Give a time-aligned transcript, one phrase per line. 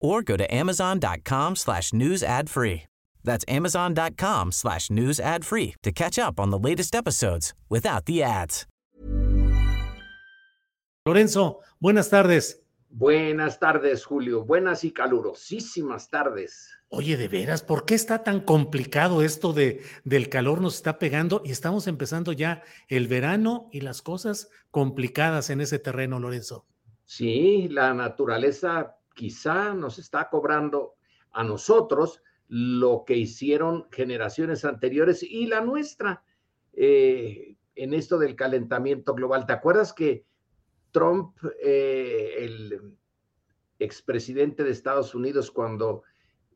[0.00, 2.84] or go to amazon.com slash news ad free.
[3.24, 8.22] That's amazon.com slash news ad free to catch up on the latest episodes without the
[8.22, 8.66] ads.
[11.04, 12.62] Lorenzo, buenas tardes.
[12.88, 14.44] Buenas tardes, Julio.
[14.44, 16.70] Buenas y calurosísimas tardes.
[16.88, 21.42] Oye, de veras, ¿por qué está tan complicado esto de, del calor nos está pegando
[21.44, 26.64] y estamos empezando ya el verano y las cosas complicadas en ese terreno, Lorenzo?
[27.04, 30.94] Sí, la naturaleza quizá nos está cobrando
[31.32, 36.22] a nosotros lo que hicieron generaciones anteriores y la nuestra
[36.74, 39.46] eh, en esto del calentamiento global.
[39.46, 40.24] ¿Te acuerdas que
[40.92, 42.96] Trump, eh, el
[43.78, 46.02] expresidente de Estados Unidos, cuando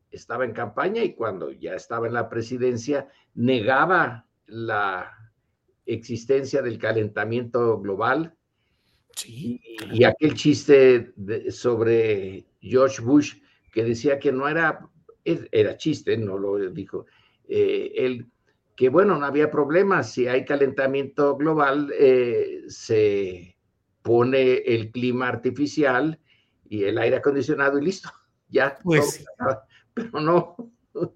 [0.09, 5.11] estaba en campaña y cuando ya estaba en la presidencia, negaba la
[5.85, 8.35] existencia del calentamiento global?
[9.15, 9.59] Sí.
[9.63, 13.35] Y, y aquel chiste de, sobre George Bush
[13.71, 14.87] que decía que no era,
[15.23, 17.05] era chiste, no lo dijo,
[17.47, 18.29] eh, él,
[18.75, 23.57] que bueno, no había problema, si hay calentamiento global, eh, se
[24.01, 26.19] pone el clima artificial
[26.67, 28.09] y el aire acondicionado y listo,
[28.49, 28.77] ya.
[28.83, 29.61] Pues, todo,
[29.93, 30.55] pero no.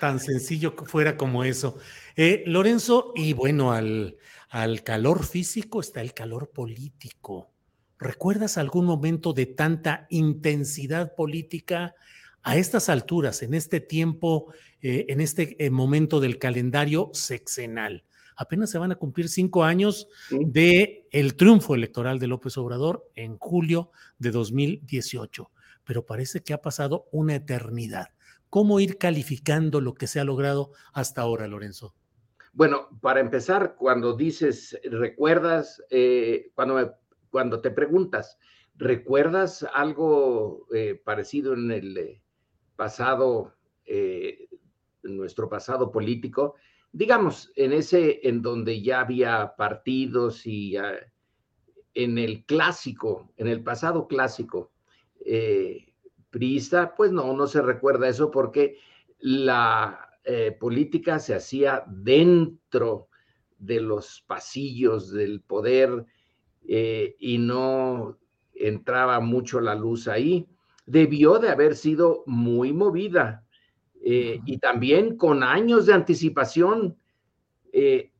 [0.00, 1.78] Tan sencillo que fuera como eso.
[2.16, 4.16] Eh, Lorenzo, y bueno, al,
[4.50, 7.53] al calor físico está el calor político.
[7.98, 11.94] ¿Recuerdas algún momento de tanta intensidad política
[12.42, 18.04] a estas alturas, en este tiempo, eh, en este eh, momento del calendario sexenal?
[18.36, 20.38] Apenas se van a cumplir cinco años Sí.
[20.44, 25.50] de el triunfo electoral de López Obrador en julio de 2018,
[25.84, 28.08] pero parece que ha pasado una eternidad.
[28.50, 31.94] ¿Cómo ir calificando lo que se ha logrado hasta ahora, Lorenzo?
[32.52, 36.90] Bueno, para empezar, cuando dices, recuerdas, eh, cuando, me-
[37.34, 38.38] cuando te preguntas,
[38.76, 42.22] ¿recuerdas algo eh, parecido en el eh,
[42.76, 43.56] pasado,
[43.86, 44.46] eh,
[45.02, 46.54] en nuestro pasado político?
[46.92, 50.76] Digamos, en ese, en donde ya había partidos y
[51.94, 54.70] en el clásico, en el pasado clásico,
[55.26, 55.92] eh,
[56.96, 58.78] pues no, no se recuerda eso porque
[59.18, 60.08] la
[60.60, 63.08] política se hacía dentro
[63.58, 66.06] de los pasillos del poder
[66.66, 68.18] eh, y no
[68.54, 70.46] entraba mucho la luz ahí.
[70.86, 73.44] Debió de haber sido muy movida
[74.02, 76.96] eh, y también con años de anticipación.
[77.72, 78.12] Eh,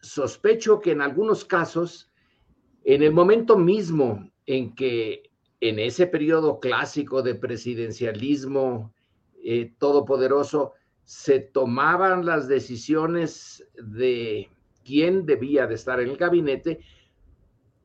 [0.00, 2.10] sospecho que en algunos casos,
[2.84, 5.30] en el momento mismo en que
[5.60, 8.92] en ese periodo clásico de presidencialismo
[9.78, 10.72] todopoderoso,
[11.04, 14.48] se tomaban las decisiones de
[14.84, 16.80] quién debía de estar en el gabinete,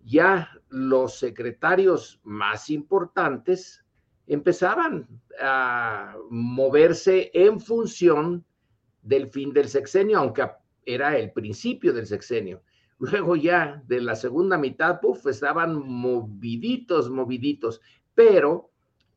[0.02, 3.84] ya los secretarios más importantes
[4.28, 5.08] empezaban
[5.42, 8.46] a moverse en función
[9.02, 10.48] del fin del sexenio, aunque
[10.86, 12.62] era el principio del sexenio.
[13.00, 17.82] Luego ya de la segunda mitad, puff, estaban moviditos, moviditos,
[18.14, 18.72] pero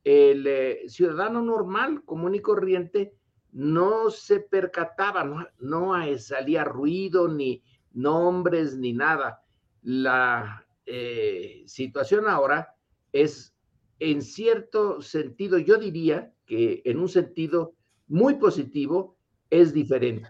[0.04, 3.14] el eh, ciudadano normal, común y corriente,
[3.52, 7.62] no se percataba, no, no salía ruido, ni
[7.92, 9.42] nombres, ni nada.
[9.82, 12.74] La eh, situación ahora
[13.12, 13.54] es,
[13.98, 17.74] en cierto sentido, yo diría que en un sentido
[18.08, 19.16] muy positivo,
[19.48, 20.28] es diferente.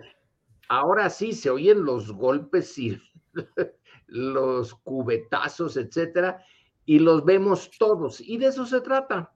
[0.68, 3.00] Ahora sí se oyen los golpes y
[4.06, 6.44] los cubetazos, etcétera,
[6.84, 8.20] y los vemos todos.
[8.20, 9.32] Y de eso se trata.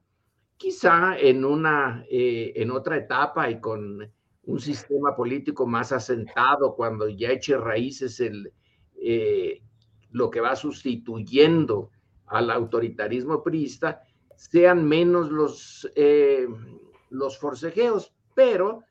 [0.57, 4.11] Quizá en una, eh, en otra etapa y con
[4.43, 8.51] un sistema político más asentado, cuando ya eche raíces el,
[8.95, 9.61] eh,
[10.17, 11.91] lo que va sustituyendo
[12.25, 14.01] al autoritarismo priista,
[14.35, 16.47] sean menos los, eh,
[17.09, 18.83] los forcejeos, pero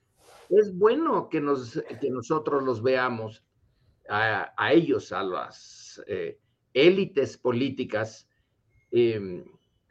[0.49, 3.43] es bueno que, nos, que nosotros los veamos
[4.08, 6.38] a, ellos, a las eh,
[6.73, 8.29] élites políticas,
[8.93, 9.44] em,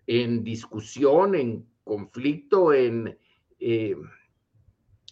[0.08, 3.18] en discusión, en conflicto, en,
[3.60, 4.10] em,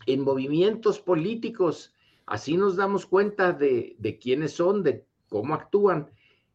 [0.06, 1.94] en movimientos políticos.
[2.26, 6.12] Así nos damos cuenta de, de quiénes son, de cómo actúan.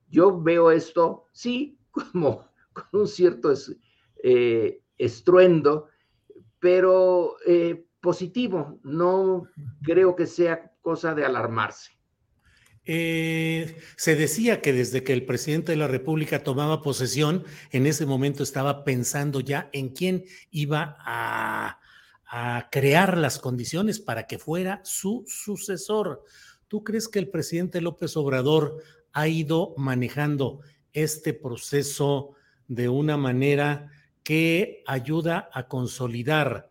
[0.09, 3.53] Yo veo esto, sí, como con un cierto
[4.23, 5.89] eh, estruendo,
[6.61, 8.79] pero eh, positivo.
[8.85, 9.49] No
[9.83, 11.91] creo que sea cosa de alarmarse.
[12.85, 18.07] Eh, se decía que desde que el presidente de la República tomaba posesión, en ese
[18.07, 21.81] momento estaba pensando ya en quién iba a,
[22.31, 26.25] a crear las condiciones para que fuera su sucesor.
[26.69, 28.83] ¿Tú crees que el presidente López Obrador
[29.13, 30.61] ha ido manejando
[30.93, 32.33] este proceso
[32.67, 33.91] de una manera
[34.23, 36.71] que ayuda a consolidar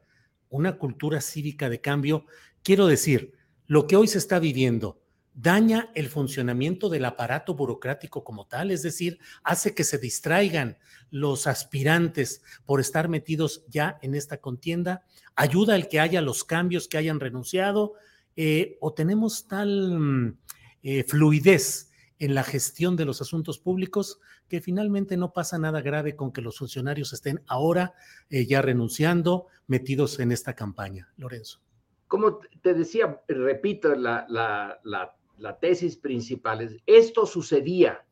[0.50, 2.28] una cultura cívica de cambio?
[2.62, 3.34] Quiero decir,
[3.66, 5.02] lo que hoy se está viviendo,
[5.34, 10.78] daña el funcionamiento del aparato burocrático como tal, es decir, hace que se distraigan
[11.10, 15.06] los aspirantes por estar metidos ya en esta contienda,
[15.36, 17.94] ayuda al que haya los cambios que hayan renunciado,
[18.38, 20.38] eh, o tenemos tal
[20.82, 26.16] eh, fluidez en la gestión de los asuntos públicos que finalmente no pasa nada grave
[26.16, 27.94] con que los funcionarios estén ahora
[28.30, 31.12] eh, ya renunciando, metidos en esta campaña.
[31.18, 31.60] Lorenzo.
[32.08, 38.06] Como te decía, repito, la, la, la la tesis principal es, esto sucedía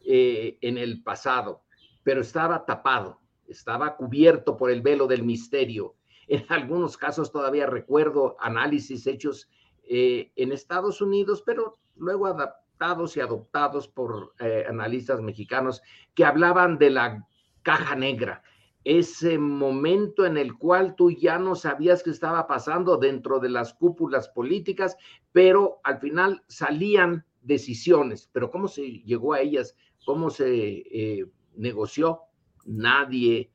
[0.00, 1.62] eh, en el pasado,
[2.02, 5.96] pero estaba tapado, estaba cubierto por el velo del misterio.
[6.26, 9.48] En algunos casos todavía recuerdo análisis hechos
[9.90, 15.80] eh, en Estados Unidos, pero luego adaptados y adoptados por eh, analistas mexicanos
[16.14, 17.26] que hablaban de la
[17.62, 18.42] caja negra,
[18.84, 23.72] ese momento en el cual tú ya no sabías qué estaba pasando dentro de las
[23.72, 24.96] cúpulas políticas,
[25.32, 28.28] pero al final salían decisiones.
[28.30, 29.74] Pero ¿cómo se llegó a ellas?
[30.04, 31.26] ¿Cómo se eh,
[31.56, 32.20] negoció?
[32.66, 33.50] Nadie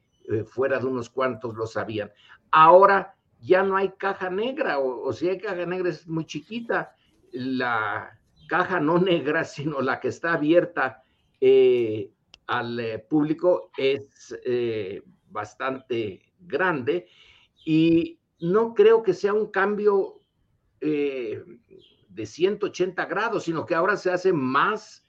[0.45, 2.11] fuera de unos cuantos lo sabían.
[2.49, 6.95] Ahora ya no hay caja negra, o, si hay caja negra es muy chiquita.
[7.31, 11.03] La caja no negra, sino la que está abierta
[11.41, 12.11] eh,
[12.47, 14.35] al público es
[15.29, 17.07] bastante grande
[17.65, 20.21] y no creo que sea un cambio
[20.81, 21.41] eh,
[22.09, 25.05] de 180 grados, sino que ahora se hace más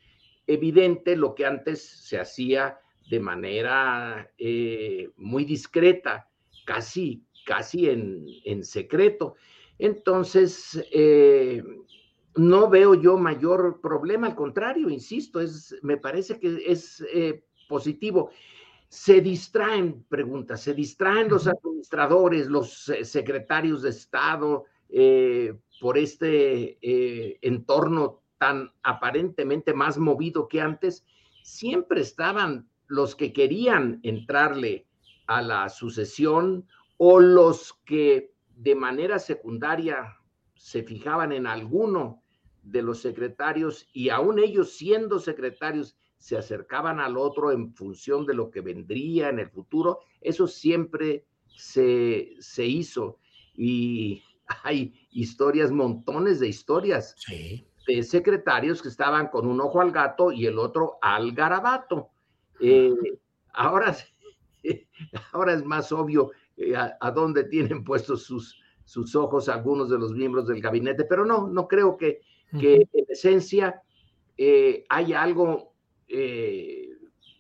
[0.47, 2.79] evidente lo que antes se hacía
[3.11, 6.29] de manera eh, muy discreta,
[6.65, 9.35] casi, casi en, secreto.
[9.79, 11.63] Entonces, eh,
[12.37, 17.05] no veo yo mayor problema, al contrario, insisto, es, me parece que es
[17.69, 18.31] positivo
[18.95, 27.39] se distraen preguntas, se distraen los administradores, los secretarios de Estado eh, por este eh,
[27.43, 31.05] entorno tan aparentemente más movido que antes.
[31.43, 34.87] Siempre estaban los que querían entrarle
[35.27, 36.65] a la sucesión
[36.97, 40.17] o los que de manera secundaria
[40.55, 42.23] se fijaban en alguno
[42.63, 48.33] de los secretarios y aún ellos siendo secretarios se acercaban al otro en función de
[48.33, 50.01] lo que vendría en el futuro.
[50.23, 53.19] Eso siempre se, hizo.
[53.55, 54.23] Y
[54.63, 57.15] hay historias, montones de historias
[57.87, 62.09] de secretarios que estaban con un ojo al gato y el otro al garabato.
[62.59, 62.95] Eh,
[63.53, 63.95] ahora,
[65.33, 70.13] ahora es más obvio eh, a, dónde tienen puestos sus, sus ojos algunos de los
[70.13, 72.21] miembros del gabinete, pero no, no creo que,
[72.59, 73.83] que en esencia
[74.37, 75.75] eh, haya algo
[76.09, 76.89] eh,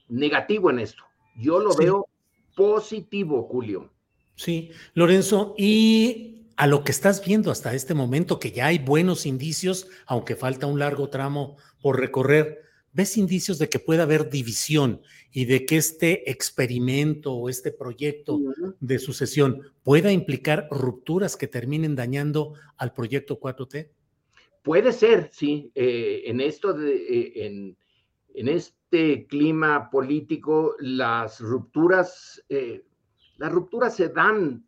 [0.09, 1.05] negativo en esto.
[1.37, 2.09] Yo lo veo
[2.57, 3.91] positivo, Julio.
[4.37, 9.27] Sí, Lorenzo, y a lo que estás viendo hasta este momento, que ya hay buenos
[9.27, 12.64] indicios, aunque falta un largo tramo por recorrer,
[12.95, 18.41] ¿ves indicios de que pueda haber división y de que este experimento o este proyecto
[18.81, 23.91] de sucesión pueda implicar rupturas que terminen dañando al proyecto 4T?
[24.63, 25.71] Puede ser, sí.
[25.75, 27.77] Eh, en esto, de, eh, en,
[28.33, 32.85] en este clima político, las rupturas, eh,
[33.37, 34.65] las rupturas se dan,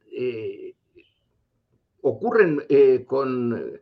[2.02, 2.60] ocurren
[3.06, 3.80] con,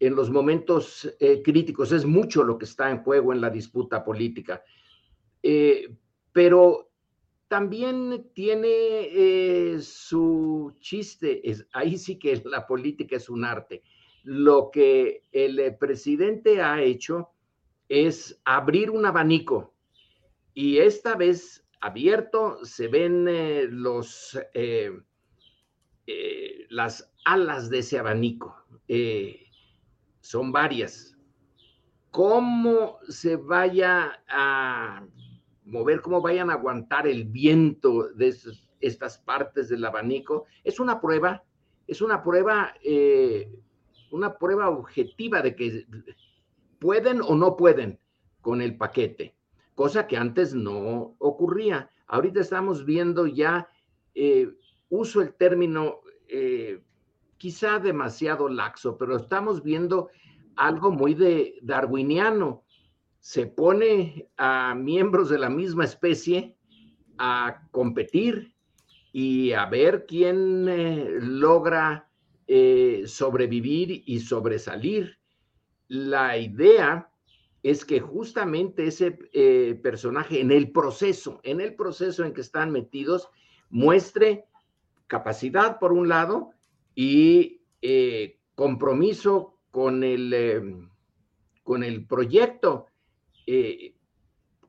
[0.00, 1.92] en los momentos críticos.
[1.92, 4.62] Es mucho lo que está en juego en la disputa política.
[6.32, 6.90] pero
[7.48, 13.82] también tiene su chiste, es, ahí sí que la política es un arte.
[14.24, 17.30] Lo que el presidente ha hecho
[17.88, 19.74] es abrir un abanico
[20.54, 24.92] y esta vez abierto se ven eh, los, eh,
[26.06, 28.56] eh, las alas de ese abanico.
[28.88, 29.43] Eh,
[30.24, 31.14] son varias.
[32.10, 35.06] Cómo se vaya a
[35.64, 38.34] mover, cómo vayan a aguantar el viento de
[38.80, 41.44] estas partes del abanico, es una prueba,
[41.86, 43.52] es una prueba, eh,
[44.12, 45.86] una prueba objetiva de que
[46.78, 47.98] pueden o no pueden
[48.40, 49.36] con el paquete,
[49.74, 51.90] cosa que antes no ocurría.
[52.06, 53.68] Ahorita estamos viendo ya,
[54.14, 54.48] eh,
[54.88, 56.82] uso el término eh,
[57.44, 60.08] quizá demasiado laxo, pero estamos viendo
[60.56, 62.64] algo muy de darwiniano.
[63.20, 66.56] Se pone a miembros de la misma especie
[67.18, 68.54] a competir
[69.12, 72.08] y a ver quién eh, logra
[73.04, 75.18] sobrevivir y sobresalir.
[75.88, 77.10] La idea
[77.62, 82.72] es que justamente ese eh, personaje en el proceso, en el proceso en que están
[82.72, 83.28] metidos,
[83.68, 84.46] muestre
[85.08, 86.53] capacidad por un lado
[86.94, 90.62] y eh, compromiso con el, eh,
[91.62, 92.86] con el proyecto.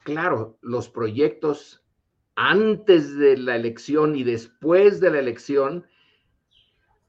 [0.03, 1.83] claro, los proyectos
[2.35, 5.85] antes de la elección y después de la elección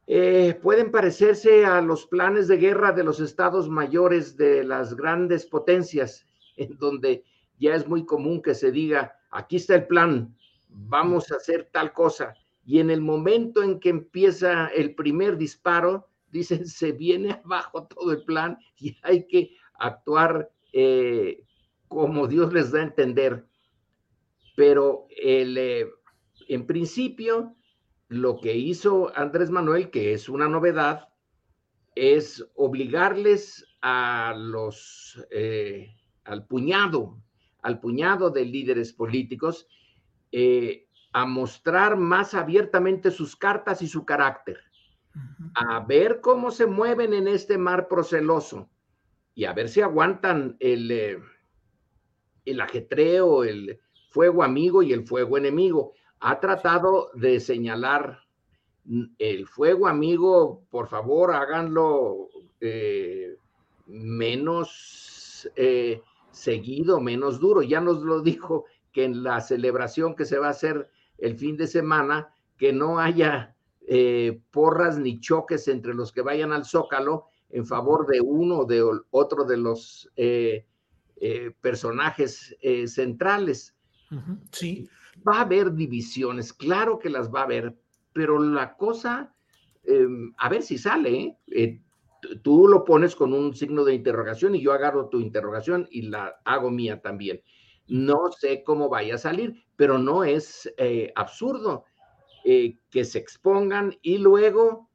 [0.09, 5.47] eh, pueden parecerse a los planes de guerra de los estados mayores de las grandes
[5.47, 6.25] potencias,
[6.57, 7.25] en donde
[7.59, 10.37] ya es muy común que se diga, aquí está el plan,
[10.69, 12.35] vamos a hacer tal cosa.
[12.67, 18.13] Y en el momento en que empieza el primer disparo, dicen, se viene abajo todo
[18.13, 21.45] el plan y hay que actuar eh,
[21.89, 23.47] como Dios les da a entender.
[24.57, 25.87] Pero el, eh,
[26.49, 27.55] en principio,
[28.09, 31.09] lo que hizo Andrés Manuel, que es una novedad,
[31.95, 35.95] es obligarles a los, eh,
[36.25, 37.23] al puñado,
[37.63, 39.67] al puñado de líderes políticos,
[40.33, 40.86] eh,
[41.17, 44.59] a mostrar más abiertamente sus cartas y su carácter,
[45.55, 48.69] a ver cómo se mueven en este mar proceloso
[49.35, 51.19] y a ver si aguantan el, eh,
[52.45, 53.81] el ajetreo, el
[54.11, 58.21] fuego amigo y el fuego enemigo ha tratado de señalar
[59.19, 62.29] el fuego amigo, por favor, háganlo
[62.61, 63.39] eh,
[63.87, 67.63] menos eh, seguido, menos duro.
[67.63, 71.57] Ya nos lo dijo que en la celebración que se va a hacer el fin
[71.57, 73.55] de semana, que no haya
[73.87, 78.65] eh, porras ni choques entre los que vayan al zócalo en favor de uno o
[78.65, 80.11] de otro de los
[81.61, 82.57] personajes
[82.87, 83.75] centrales.
[84.51, 84.89] Sí,
[85.27, 87.77] Va a haber divisiones, claro que las va a haber,
[88.13, 89.35] pero la cosa,
[89.85, 91.39] em, a ver si sale, ¿eh?
[91.49, 91.81] Eh,
[92.43, 96.37] tú lo pones con un signo de interrogación y yo agarro tu interrogación y la
[96.45, 97.41] hago mía también.
[97.89, 101.85] No sé cómo vaya a salir, pero no es eh, absurdo
[102.45, 104.89] que se expongan y luego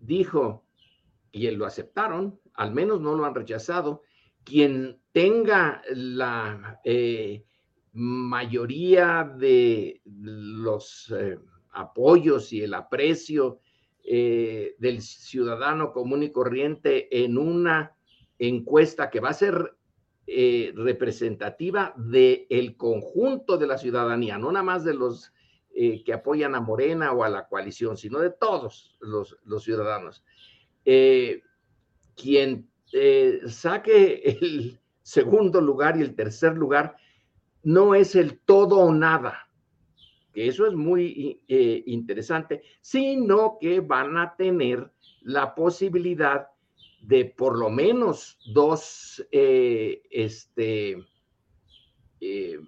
[0.00, 0.66] dijo,
[1.32, 4.02] y lo aceptaron, al menos no lo han rechazado,
[4.44, 6.78] quien tenga la
[7.92, 11.38] mayoría de los eh,
[11.72, 13.60] apoyos y el aprecio
[14.04, 17.96] eh, del ciudadano común y corriente en una
[18.38, 19.76] encuesta que va a ser
[20.32, 25.32] eh, representativa del el conjunto de la ciudadanía, no nada más de los
[25.72, 30.22] que apoyan a Morena o a la coalición, sino de todos los, ciudadanos.
[32.16, 32.68] quien
[33.46, 36.96] saque el segundo lugar y el tercer lugar,
[37.62, 39.48] no es el todo o nada,
[40.32, 44.90] que eso es muy eh, interesante, sino que van a tener
[45.22, 46.48] la posibilidad
[47.00, 50.96] de por lo menos dos, eh, este,
[52.20, 52.60] eh,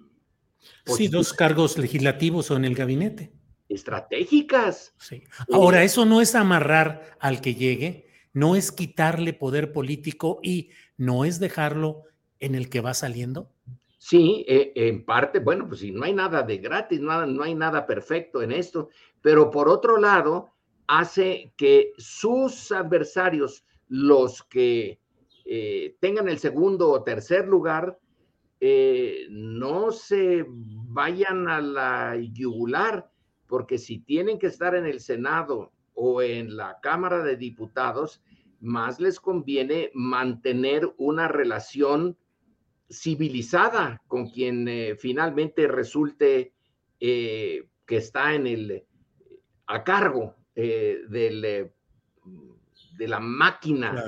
[0.85, 3.31] sí, dos cargos legislativos o en el gabinete.
[3.69, 4.93] Estratégicas.
[4.99, 5.23] Sí.
[5.51, 11.25] Ahora, eso no es amarrar al que llegue, no es quitarle poder político y no
[11.25, 12.03] es dejarlo
[12.39, 13.51] en el que va saliendo.
[13.97, 17.55] Sí, eh, en parte, bueno, pues si no hay nada de gratis, nada, no hay
[17.55, 18.89] nada perfecto en esto,
[19.21, 20.53] pero por otro lado,
[20.87, 24.99] hace que sus adversarios, los que
[25.45, 27.99] eh, tengan el segundo o tercer lugar,
[28.59, 33.11] eh, no se vayan a la yugular,
[33.45, 38.23] porque si tienen que estar en el Senado o en la Cámara de Diputados,
[38.61, 42.17] más les conviene mantener una relación
[42.89, 46.51] civilizada con quien eh, finalmente resulte
[46.97, 48.85] que está en el
[49.67, 51.69] a cargo del,
[52.97, 54.03] de la máquina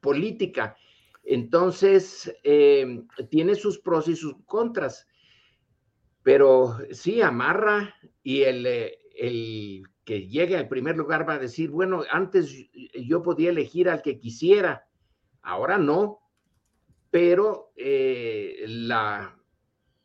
[0.00, 0.76] política.
[1.24, 2.34] Entonces,
[3.30, 5.06] tiene sus pros y sus contras,
[6.22, 12.02] pero sí amarra y el, el que llegue al primer lugar va a decir, bueno,
[12.10, 12.52] antes
[12.94, 14.88] yo podía elegir al que quisiera,
[15.42, 16.20] ahora no,
[17.10, 19.36] pero eh, la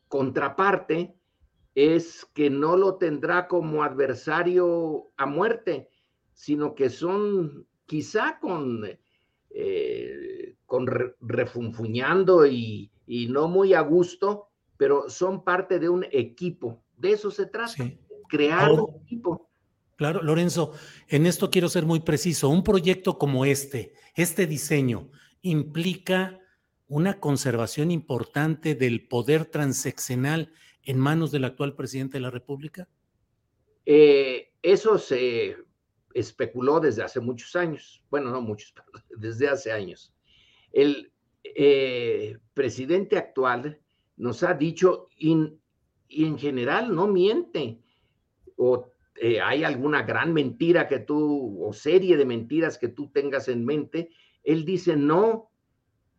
[0.08, 1.16] contraparte
[1.74, 5.90] es que no lo tendrá como adversario a muerte,
[6.32, 8.84] sino que son quizá con,
[9.50, 10.86] eh, con
[11.20, 12.90] refunfuñando y,
[13.30, 16.82] no muy a gusto, pero son parte de un equipo.
[16.96, 17.72] De eso se trata,
[18.28, 19.48] crear un equipo.
[19.96, 20.72] Claro, Lorenzo,
[21.08, 22.50] en esto quiero ser muy preciso.
[22.50, 26.40] Un proyecto como este, este diseño, implica
[26.88, 30.52] una conservación importante del poder transeccional
[30.82, 32.88] en manos del actual presidente de la República?
[33.84, 35.56] Eh, eso se
[36.18, 38.02] especuló desde hace muchos años.
[38.10, 38.74] Bueno, no muchos,
[39.18, 40.14] desde hace años.
[40.72, 41.12] El
[41.44, 43.80] eh, presidente actual
[44.16, 45.32] nos ha dicho, y
[46.08, 47.80] en general no miente,
[48.56, 53.48] o eh, hay alguna gran mentira que tú, o serie de mentiras que tú tengas
[53.48, 54.10] en mente,
[54.42, 55.50] él dice, no,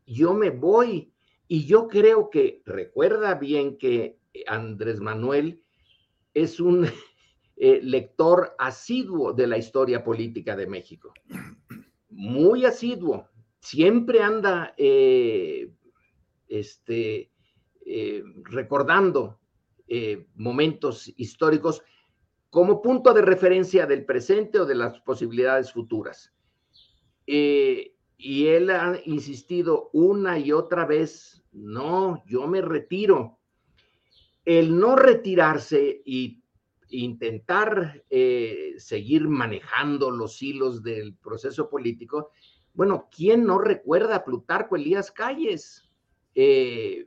[0.05, 1.11] yo me voy.
[1.47, 5.61] Y yo creo que recuerda bien que Andrés Manuel
[6.33, 6.85] es un
[7.59, 11.11] eh, lector asiduo de la historia política de México.
[12.09, 13.29] Muy asiduo.
[13.59, 15.71] Siempre anda eh,
[16.47, 17.31] este,
[17.85, 19.39] eh, recordando
[20.35, 21.81] momentos históricos
[22.49, 26.33] como punto de referencia del presente o de las posibilidades futuras.
[27.25, 33.39] y él ha insistido una y otra vez, no, yo me retiro
[34.43, 36.41] el no retirarse y
[36.89, 42.31] intentar eh, seguir manejando los hilos del proceso político,
[42.73, 45.89] bueno, ¿quién no recuerda a Plutarco Elías Calles?
[46.35, 47.05] Eh,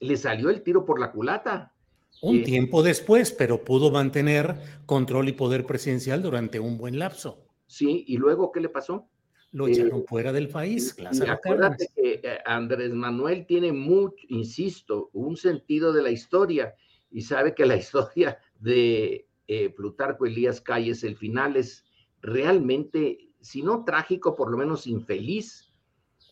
[0.00, 1.72] le salió el tiro por la culata.
[2.20, 7.46] Un eh, tiempo después, pero pudo mantener control y poder presidencial durante un buen lapso.
[7.66, 9.08] Sí, y luego, ¿qué le pasó?
[9.52, 10.94] Lo echaron fuera del país.
[11.26, 16.74] acuérdate que Andrés Manuel tiene mucho, insisto, un sentido de la historia
[17.10, 21.84] y sabe que la historia de eh, Plutarco Elías Calles, el final es
[22.20, 25.70] realmente, si no trágico, por lo menos infeliz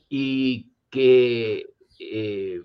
[0.09, 2.63] y que eh,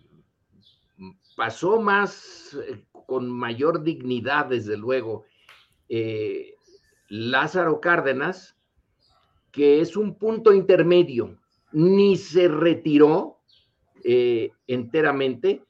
[1.36, 2.58] pasó más
[3.06, 5.26] con mayor dignidad, desde luego,
[7.10, 8.56] Lázaro Cárdenas,
[9.52, 11.38] que es un punto intermedio,
[11.72, 13.39] ni se retiró
[14.04, 15.63] eh, enteramente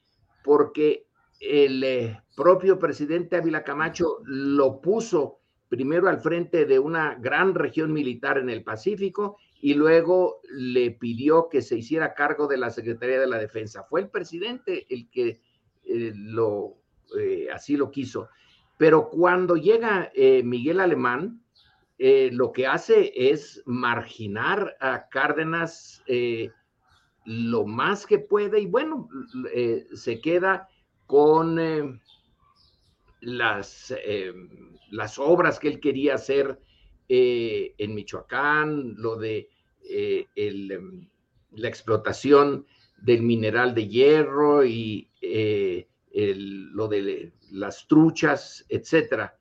[0.43, 1.07] porque
[1.39, 7.93] el eh, propio presidente Ávila Camacho lo puso primero al frente de una gran región
[7.93, 13.19] militar en el Pacífico y luego le pidió que se hiciera cargo de la Secretaría
[13.19, 13.83] de la Defensa.
[13.83, 15.41] Fue el presidente el que
[15.85, 16.77] eh, lo,
[17.53, 18.29] así lo quiso.
[18.77, 20.09] Pero cuando llega
[20.43, 21.41] Miguel Alemán,
[22.01, 26.49] eh, lo que hace es marginar a Cárdenas eh,
[27.25, 29.09] lo más que puede y bueno,
[29.53, 30.69] eh, se queda
[31.09, 31.99] con
[33.21, 33.95] las,
[34.91, 36.61] las obras que él quería hacer
[37.07, 39.49] en Michoacán, lo de
[41.49, 42.67] la explotación
[43.01, 45.09] del mineral de hierro y
[46.11, 49.35] lo de las truchas, etcétera.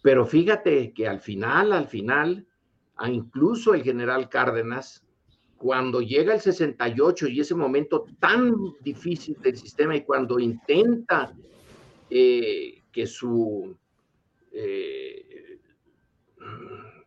[0.00, 2.46] Pero fíjate que al final, al final,
[3.04, 5.03] incluso el general Cárdenas,
[5.64, 11.34] cuando llega el 68 y ese momento tan difícil del sistema y cuando intenta
[12.10, 13.74] eh, que su,
[14.52, 15.58] eh,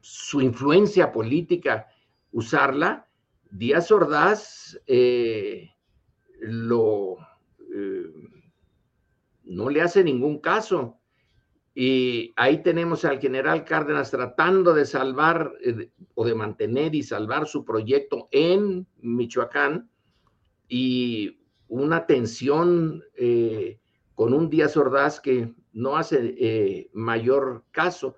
[0.02, 1.86] su influencia política
[2.32, 3.08] usarla,
[3.52, 5.70] Díaz Ordaz eh,
[6.40, 7.18] lo,
[9.44, 10.97] no le hace ningún caso
[11.80, 17.46] y ahí tenemos al general Cárdenas tratando de salvar eh, o de mantener y salvar
[17.46, 19.88] su proyecto en Michoacán
[20.68, 23.80] y una tensión eh,
[24.16, 28.16] con un Díaz Ordaz que no hace eh, mayor caso.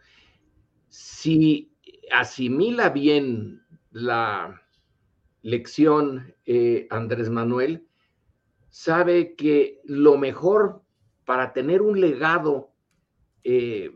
[0.88, 1.74] Si
[2.14, 4.62] asimila bien la
[5.42, 6.34] lección
[6.90, 7.86] Andrés Manuel,
[8.70, 10.82] sabe que lo mejor
[11.26, 12.69] para tener un legado
[13.44, 13.92] eh,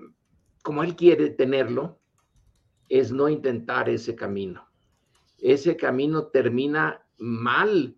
[0.61, 1.99] como él quiere tenerlo,
[2.89, 4.67] es no intentar ese camino.
[5.39, 7.95] Ese camino termina mal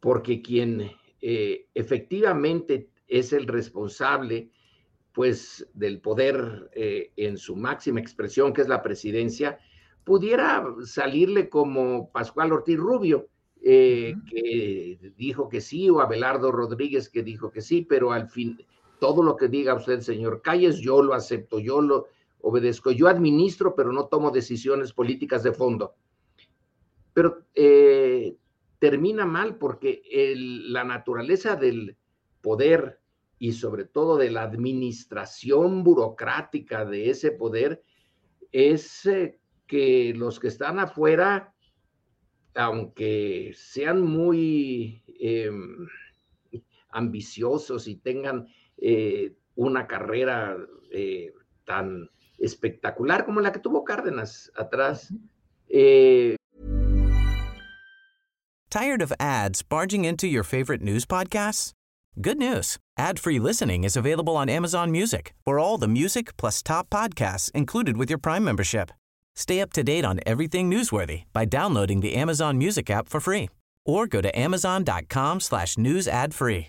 [0.00, 0.90] porque quien
[1.20, 4.50] eh, efectivamente es el responsable
[5.12, 9.58] pues del poder eh, en su máxima expresión, que es la presidencia,
[10.04, 13.28] pudiera salirle como Pascual Ortiz Rubio,
[13.62, 18.56] que dijo que sí, o Abelardo Rodríguez que dijo que sí, pero al fin,
[19.00, 22.06] todo lo que diga usted, señor Calles, yo lo acepto, yo lo
[22.42, 22.90] obedezco.
[22.90, 25.94] Yo administro, pero no tomo decisiones políticas de fondo.
[27.12, 28.36] Pero eh,
[28.78, 30.02] termina mal porque
[30.36, 31.96] la naturaleza del
[32.40, 33.00] poder
[33.38, 37.82] y sobre todo de la administración burocrática de ese poder
[38.52, 41.54] es eh, que los que están afuera,
[42.54, 45.86] aunque sean muy em,
[46.90, 48.46] ambiciosos y tengan
[48.80, 50.56] eh, una carrera
[50.90, 51.32] eh,
[51.64, 55.12] tan espectacular como la que tuvo Cárdenas atrás.
[55.68, 56.36] Eh...
[58.70, 61.72] Tired of ads barging into your favorite news podcasts?
[62.20, 62.78] Good news.
[62.98, 67.96] Ad-free listening is available on Amazon Music for all the music plus top podcasts included
[67.96, 68.90] with your Prime membership.
[69.36, 73.48] Stay up to date on everything newsworthy by downloading the Amazon Music app for free
[73.86, 76.68] or go to amazon.com slash news ad free.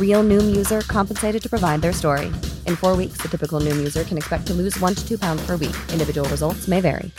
[0.00, 2.32] Real Noom user compensated to provide their story.
[2.64, 5.44] In four weeks, the typical Noom user can expect to lose one to two pounds
[5.44, 5.76] per week.
[5.92, 7.12] Individual results may vary.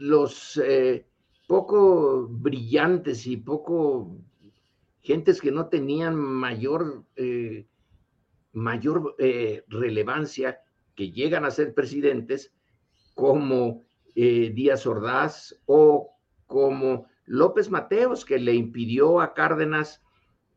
[0.00, 1.04] Los eh,
[1.48, 4.16] poco brillantes y poco
[5.00, 7.66] gentes que no tenían mayor, eh,
[8.52, 10.60] mayor eh, relevancia
[10.94, 12.52] que llegan a ser presidentes,
[13.14, 16.10] como eh, Díaz Ordaz o
[16.46, 20.02] como López Mateos, que le impidió a Cárdenas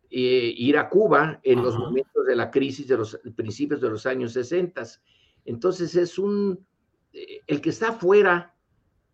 [0.10, 4.06] eh, ir a Cuba en los momentos de la crisis de los principios de los
[4.06, 4.84] años 60.
[5.46, 6.66] Entonces es un,
[7.14, 8.56] eh, el que está afuera,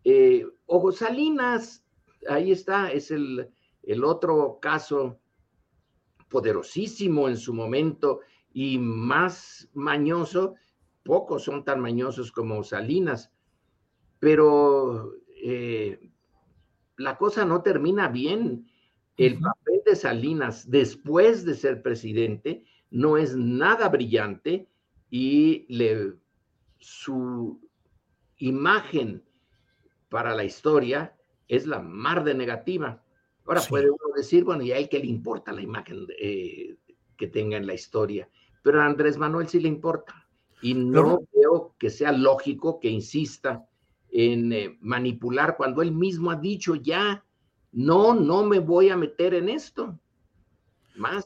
[0.04, 1.84] eh, Ojo Salinas,
[2.28, 3.48] ahí está, es el,
[3.82, 5.18] el otro caso
[6.28, 8.20] poderosísimo en su momento
[8.52, 10.54] y más mañoso,
[11.04, 13.32] pocos son tan mañosos como Salinas,
[14.20, 15.12] pero
[16.98, 18.68] la cosa no termina bien.
[19.16, 24.68] El papel de Salinas después de ser presidente no es nada brillante
[25.10, 26.14] y le,
[26.78, 27.60] su
[28.36, 29.24] imagen
[30.08, 31.16] para la historia
[31.48, 33.02] es la mar de negativa.
[33.46, 36.76] Ahora puede uno decir, bueno, y a él que le importa la imagen eh,
[37.16, 38.28] que tenga en la historia,
[38.62, 40.28] pero a Andrés Manuel sí le importa.
[40.60, 43.67] Y no veo que sea lógico que insista
[44.18, 47.24] en eh, manipular cuando él mismo ha dicho ya,
[47.70, 49.96] no, no me voy a meter en esto.
[50.96, 51.24] Más.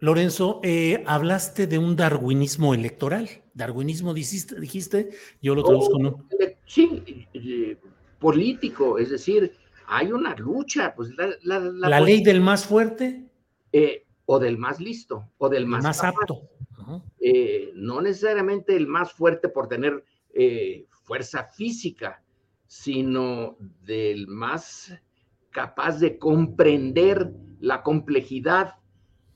[0.00, 3.30] Lorenzo, eh, hablaste de un darwinismo electoral.
[3.54, 5.10] Darwinismo dijiste, dijiste
[5.40, 6.28] yo lo traduzco oh, no.
[6.66, 7.78] Sí, eh,
[8.18, 9.50] político, es decir,
[9.86, 10.94] hay una lucha.
[10.94, 13.24] Pues la, la, ley del más fuerte.
[14.26, 16.42] o del más listo, o del más, más apto.
[17.74, 20.04] no necesariamente el más fuerte por tener
[21.08, 22.22] fuerza física,
[22.66, 24.92] sino del más
[25.50, 28.74] capaz de comprender la complejidad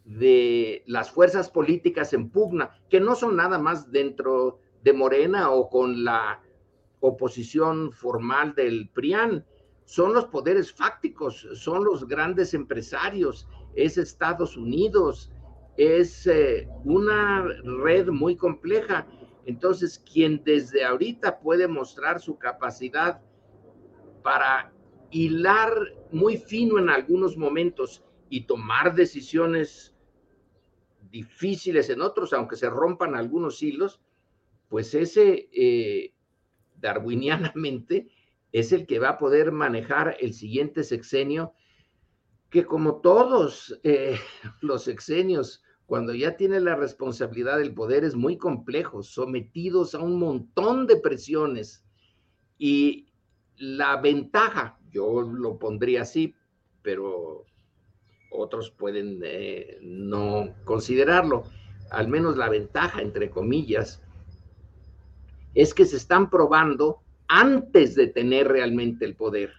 [0.04, 5.70] de las fuerzas políticas en pugna, que no son nada más dentro de Morena o
[5.70, 6.42] con la
[7.00, 9.46] oposición formal del PRIAN,
[9.86, 15.32] son los poderes fácticos, son los grandes empresarios, es Estados Unidos,
[15.78, 17.42] es eh, una
[17.82, 19.06] red muy compleja
[19.44, 23.20] entonces, quien desde ahorita puede mostrar su capacidad
[24.22, 24.72] para
[25.10, 25.74] hilar
[26.10, 29.94] muy fino en algunos momentos y tomar decisiones
[31.10, 34.00] difíciles en otros, aunque se rompan algunos hilos,
[34.68, 36.14] pues ese eh,
[36.80, 38.08] darwinianamente
[38.52, 41.52] es el que va a poder manejar el siguiente sexenio,
[42.48, 44.18] que como todos eh,
[44.60, 50.18] los sexenios cuando ya tiene la responsabilidad del poder es muy complejo, sometidos a un
[50.18, 51.84] montón de presiones.
[52.58, 53.08] Y
[53.56, 56.34] la ventaja, yo lo pondría así,
[56.82, 57.44] pero
[58.30, 61.44] otros pueden eh, no considerarlo,
[61.90, 64.02] al menos la ventaja, entre comillas,
[65.54, 69.52] es que se están probando antes de tener realmente el poder.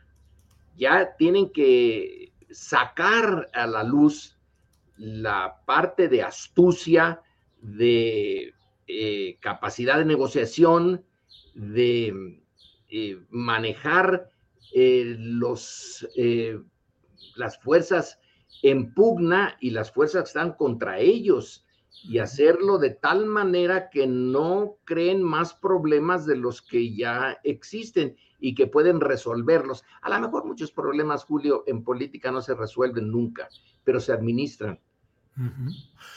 [0.75, 4.39] Ya tienen que sacar a la luz
[4.97, 7.21] la parte de astucia,
[7.61, 8.53] de
[8.87, 11.03] eh, capacidad de negociación,
[11.53, 12.41] de
[12.89, 14.29] eh, manejar
[14.73, 16.07] eh, los,
[17.35, 18.19] las fuerzas
[18.61, 21.65] en pugna y las fuerzas que están contra ellos
[22.03, 28.17] y hacerlo de tal manera que no creen más problemas de los que ya existen
[28.39, 29.83] y que pueden resolverlos.
[30.01, 33.47] A lo mejor muchos problemas, Julio, en política no se resuelven nunca,
[33.83, 34.79] pero se administran.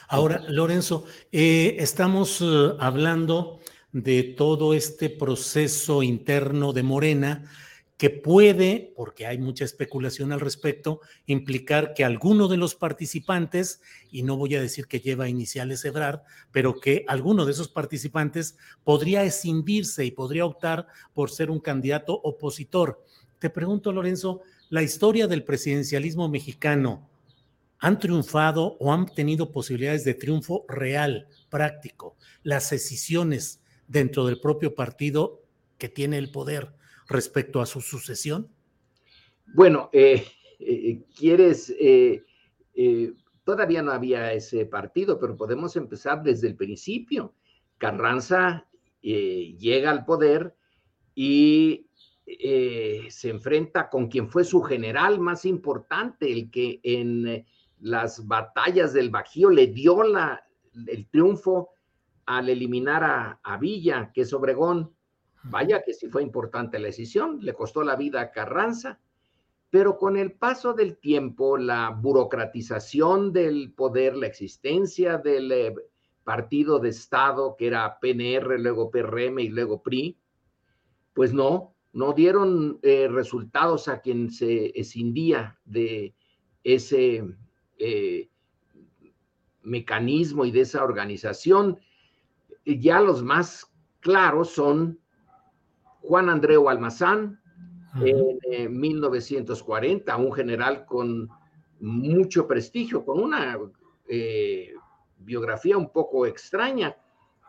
[0.08, 3.60] Ahora, Lorenzo, eh, estamos eh, hablando
[3.92, 7.50] de todo este proceso interno de Morena
[7.96, 14.22] que puede, porque hay mucha especulación al respecto, implicar que alguno de los participantes, y
[14.22, 16.20] no voy a decir que lleva iniciales Ebrard,
[16.52, 22.12] pero que alguno de esos participantes podría escindirse y podría optar por ser un candidato
[22.12, 23.02] opositor.
[23.38, 27.08] Te pregunto, Lorenzo, la historia del presidencialismo mexicano,
[27.78, 32.16] ¿han triunfado o han tenido posibilidades de triunfo real, práctico?
[32.42, 35.42] Las decisiones dentro del propio partido
[35.78, 36.72] que tiene el poder
[37.08, 38.48] respecto a su sucesión?
[39.54, 40.26] Bueno, eh,
[40.58, 42.22] eh, quieres, eh,
[43.44, 47.34] todavía no había ese partido, pero podemos empezar desde el principio.
[47.78, 48.66] Carranza
[49.02, 50.56] llega al poder
[51.14, 51.86] y
[52.26, 57.46] se enfrenta con quien fue su general más importante, el que en
[57.80, 60.44] las batallas del Bajío le dio la,
[60.86, 61.70] el triunfo
[62.26, 64.92] al eliminar a, a Villa, que es Obregón.
[65.44, 68.98] Vaya que sí fue importante la decisión, le costó la vida a Carranza,
[69.70, 75.74] pero con el paso del tiempo, la burocratización del poder, la existencia del eh,
[76.24, 80.18] partido de Estado, que era PNR, luego PRM y luego PRI,
[81.14, 86.14] pues no, no dieron eh, resultados a quien se escindía de
[86.64, 87.24] ese
[87.78, 88.28] eh,
[89.62, 91.78] mecanismo y de esa organización.
[92.64, 94.98] Ya los más claros son
[96.00, 97.40] Juan Andreu Almazán,
[98.00, 101.28] en 1940, eh, un general con
[101.80, 103.58] mucho prestigio, con una
[104.08, 104.72] eh,
[105.18, 106.96] biografía un poco extraña,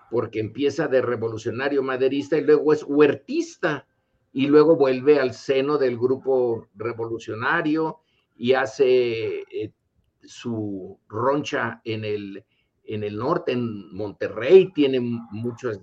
[0.10, 3.86] porque empieza de revolucionario maderista y luego es huertista
[4.32, 8.00] y luego vuelve al seno del grupo revolucionario
[8.38, 9.72] y hace eh,
[10.24, 12.46] su roncha en el,
[12.84, 15.80] en el norte, en Monterrey, tiene muchos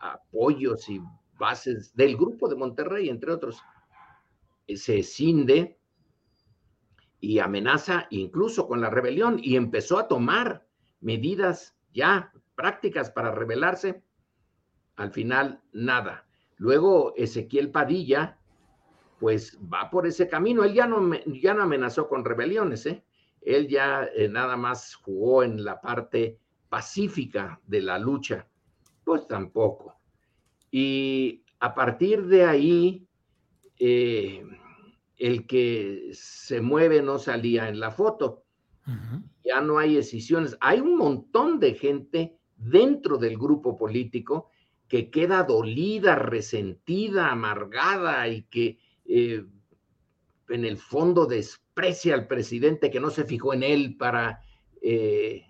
[0.00, 1.00] apoyos y
[1.38, 3.62] bases del grupo de Monterrey, entre otros,
[4.66, 5.78] eh, se cinde
[7.20, 10.66] y amenaza incluso con la rebelión y empezó a tomar
[11.00, 14.02] medidas ya prácticas para rebelarse.
[14.96, 16.26] Al final, nada.
[16.56, 18.38] Luego Ezequiel Padilla,
[19.18, 20.64] pues va por ese camino.
[20.64, 23.04] Él ya no, ya no amenazó con rebeliones, ¿eh?
[23.44, 28.46] Él ya eh, nada más jugó en la parte pacífica de la lucha.
[29.04, 29.96] Pues tampoco.
[30.70, 33.06] Y a partir de ahí,
[33.78, 34.44] eh,
[35.18, 38.44] el que se mueve no salía en la foto.
[39.44, 40.56] Ya no hay decisiones.
[40.60, 44.50] Hay un montón de gente dentro del grupo político
[44.88, 49.44] que queda dolida, resentida, amargada y que eh,
[50.48, 51.26] en el fondo
[51.74, 54.42] desprecia al presidente que no se fijó en él para
[54.82, 55.46] eh,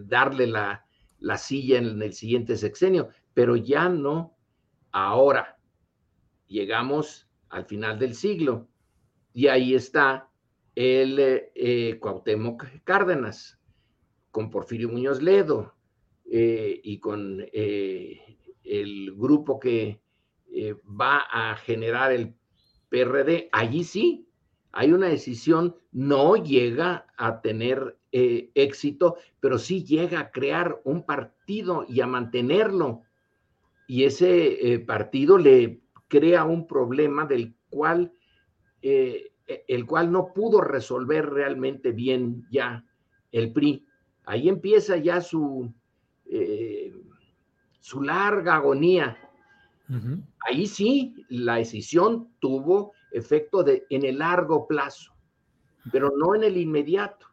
[0.00, 0.84] darle la,
[1.18, 4.36] la, silla en el siguiente sexenio pero ya no
[4.92, 5.58] ahora.
[6.46, 8.68] Llegamos al final del siglo
[9.32, 10.28] y ahí está
[10.74, 13.58] el eh, Cuauhtémoc Cárdenas
[14.30, 15.74] con Porfirio Muñoz Ledo
[16.30, 20.00] eh, y con eh, el grupo que
[20.52, 22.34] eh, va a generar el
[22.88, 23.48] PRD.
[23.52, 24.28] Allí sí,
[24.72, 31.84] hay una decisión, no llega a tener éxito, pero sí llega a crear un partido
[31.88, 33.04] y a mantenerlo
[33.90, 38.12] y ese eh, partido le crea un problema del cual,
[38.82, 42.84] eh, e, el cual no pudo resolver realmente bien ya
[43.32, 43.84] el PRI.
[44.26, 45.74] Ahí empieza ya su,
[46.26, 46.94] eh,
[47.80, 49.18] su larga agonía.
[50.46, 55.14] Ahí sí, la decisión tuvo efecto de, en el largo plazo,
[55.90, 57.26] pero no en el inmediato.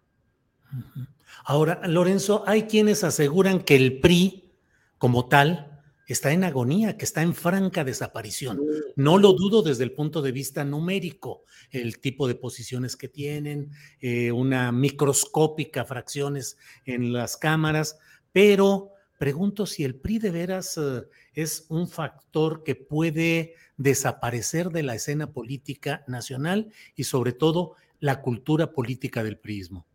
[1.46, 4.52] Ahora, Lorenzo, hay quienes aseguran que el PRI
[4.98, 8.60] como tal está en agonía, que está en franca desaparición.
[8.96, 13.72] No lo dudo desde el punto de vista numérico, el tipo de posiciones que tienen,
[14.00, 17.98] eh, una microscópica fracciones en las cámaras,
[18.32, 21.04] pero pregunto si el PRI de veras eh,
[21.34, 28.22] es un factor que puede desaparecer de la escena política nacional y sobre todo la
[28.22, 29.86] cultura política del prismo.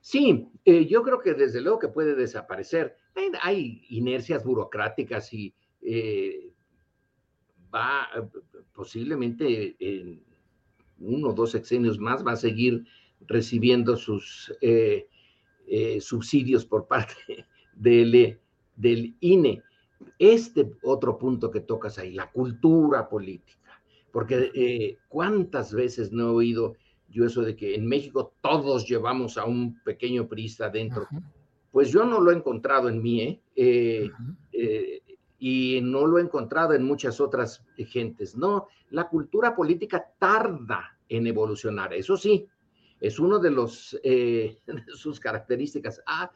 [0.00, 2.96] Sí, eh, yo creo que desde luego que puede desaparecer
[3.42, 6.52] hay inercias burocráticas y eh,
[7.74, 8.08] va
[8.72, 10.22] posiblemente en
[11.00, 12.84] uno o dos sexenios más va a seguir
[13.26, 14.52] recibiendo sus
[16.00, 17.44] subsidios por parte
[17.74, 18.40] del,
[18.78, 19.62] del INE.
[20.18, 26.76] Este otro punto que tocas ahí, la cultura política, porque cuántas veces no he oído
[27.10, 31.08] yo eso de que en México todos llevamos a un pequeño priista dentro.
[31.70, 33.40] Pues yo no lo he encontrado en mí, ¿eh?
[33.56, 34.10] Eh,
[34.52, 35.02] ¿eh?
[35.38, 38.36] y no lo he encontrado en muchas otras gentes.
[38.36, 42.46] No, la cultura política tarda en evolucionar, eso sí,
[43.00, 46.02] es uno de, los, de sus características.
[46.06, 46.30] Ah,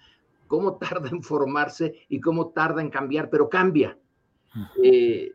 [0.52, 3.96] cómo tarda en formarse y cómo tarda en cambiar, pero cambia.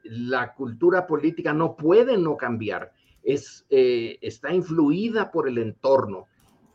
[0.04, 2.92] la cultura política no puede no cambiar
[3.24, 6.28] es, eh, está influida por el entorno.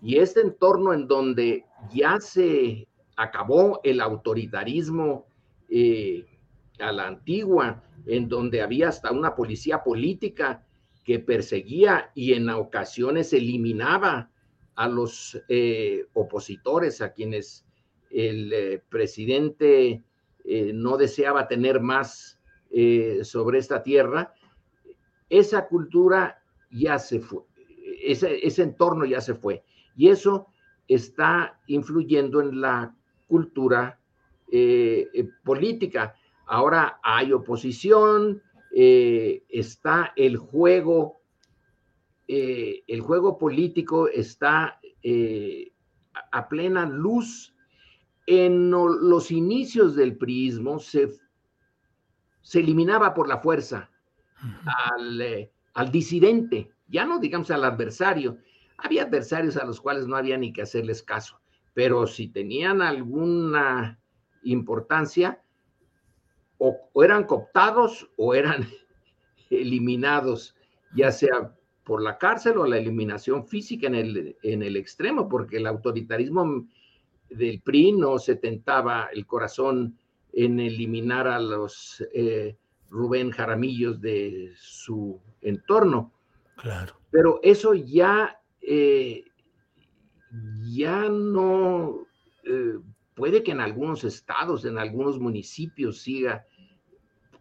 [0.03, 5.25] Y este entorno en donde ya se acabó el autoritarismo
[5.69, 6.27] eh,
[6.81, 10.67] a la antigua, en donde había hasta una policía política
[11.05, 14.33] que perseguía y en ocasiones eliminaba
[14.75, 17.65] a los eh, opositores, a quienes
[18.13, 20.03] el presidente
[20.45, 22.39] no deseaba tener más
[23.23, 24.35] sobre esta tierra,
[25.33, 27.43] esa cultura ya se fue,
[28.03, 29.65] ese, entorno ya se fue.
[29.97, 30.49] Y eso
[30.89, 32.95] está influyendo en la
[33.29, 33.99] cultura
[34.51, 36.15] eh, eh, política.
[36.47, 38.43] Ahora hay oposición,
[38.75, 41.21] eh, está el juego,
[42.29, 44.81] el juego político está
[46.31, 47.52] a plena luz.
[48.27, 51.11] En los inicios del priismo se,
[52.41, 53.91] se eliminaba por la fuerza
[54.97, 58.39] al, al disidente, ya no digamos al adversario.
[58.79, 61.41] Había adversarios a los cuales no había ni que hacerles caso,
[61.75, 63.99] pero si tenían alguna
[64.45, 65.43] importancia,
[66.59, 68.69] o, eran cooptados o eran
[69.51, 70.55] eliminados,
[70.95, 75.57] ya sea por la cárcel o la eliminación física en el, en el extremo, porque
[75.57, 76.69] el autoritarismo
[77.37, 79.97] del PRI no se tentaba el corazón
[80.33, 82.57] en eliminar a los eh,
[82.91, 86.13] Rubén Jaramillos de su entorno.
[86.57, 86.95] Claro.
[87.11, 89.25] Pero eso ya, eh,
[90.71, 92.07] ya no,
[92.45, 92.79] eh,
[93.15, 96.47] puede que en algunos estados, en algunos municipios siga,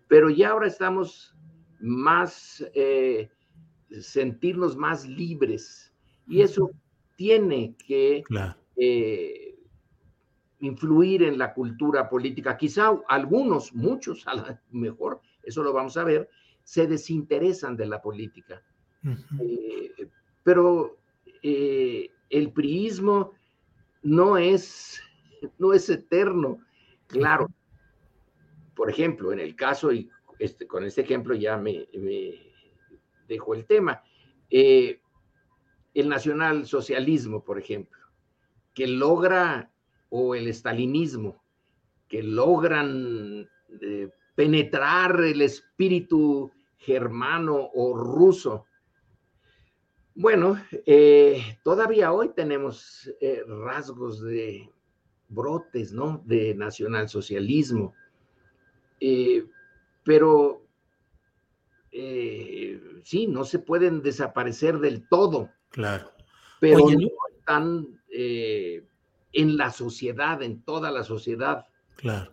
[0.08, 1.34] pero ya ahora estamos
[1.80, 2.66] más,
[4.02, 5.94] sentirnos más libres.
[6.28, 6.70] Y eso
[7.16, 8.24] tiene que
[10.62, 12.58] influir en la cultura política.
[12.58, 16.30] Quizá algunos, muchos a lo mejor, eso lo vamos a ver,
[16.64, 18.62] se desinteresan de la política.
[19.40, 20.08] Eh,
[20.44, 20.98] pero
[21.42, 23.34] eh, el priismo
[24.04, 25.02] no es,
[25.58, 26.60] no es eterno.
[27.08, 27.50] Claro,
[28.76, 31.88] por ejemplo, en el caso, y este, con este ejemplo ya me,
[33.28, 34.02] dejo el tema,
[34.50, 35.00] eh,
[35.94, 38.00] el nacionalsocialismo, por ejemplo,
[38.74, 39.71] que logra,
[40.12, 41.42] o el estalinismo,
[42.08, 43.50] que logran
[44.36, 48.66] penetrar el espíritu germano o ruso.
[50.16, 54.70] Bueno, eh, todavía hoy tenemos eh, rasgos de
[55.30, 56.22] brotes, ¿no?
[56.26, 57.94] De nacionalsocialismo.
[59.00, 59.46] Eh,
[60.04, 60.66] pero
[61.92, 65.50] sí, no se pueden desaparecer del todo.
[65.70, 66.12] Claro.
[66.60, 68.02] Pero no están
[69.34, 71.66] en la sociedad, en toda la sociedad.
[71.96, 72.32] Claro.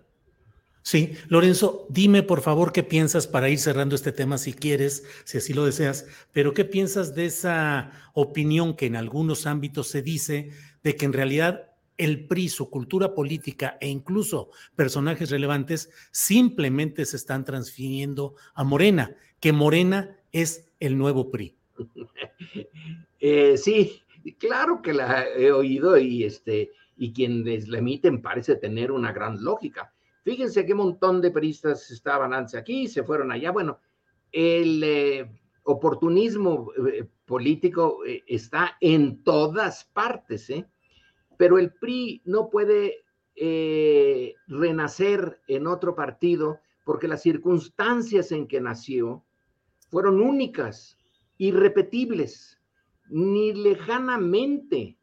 [0.83, 5.37] Sí, Lorenzo, dime por favor qué piensas para ir cerrando este tema si quieres, si
[5.37, 10.51] así lo deseas, pero qué piensas de esa opinión que en algunos ámbitos se dice
[10.83, 17.17] de que en realidad el PRI, su cultura política e incluso personajes relevantes simplemente se
[17.17, 21.55] están transfiriendo a Morena, que Morena es el nuevo PRI.
[23.21, 24.01] Eh, sí,
[24.39, 29.43] claro que la he oído y este y quienes la emiten parece tener una gran
[29.43, 29.93] lógica
[30.29, 33.51] Fíjense qué montón de peristas estaban antes aquí, se fueron allá.
[33.51, 33.81] Bueno,
[34.31, 40.53] el eh, oportunismo eh, político eh, está en todas partes,
[41.39, 43.05] pero el PRI no puede
[44.49, 49.25] renacer en otro partido porque las circunstancias en que nació
[49.89, 50.99] fueron únicas,
[51.39, 52.61] irrepetibles,
[53.09, 54.99] ni lejanamente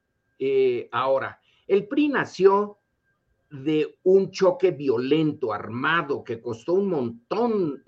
[0.92, 1.40] ahora.
[1.68, 2.80] El PRI nació
[3.50, 7.84] de un choque violento, armado, que costó un montón